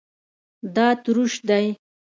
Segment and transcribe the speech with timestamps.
[0.75, 1.67] دا تروش دی